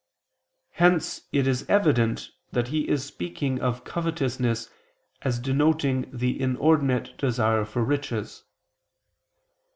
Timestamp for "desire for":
7.19-7.83